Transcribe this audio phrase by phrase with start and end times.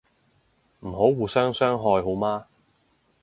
[0.79, 2.47] 唔好互相傷害好嗎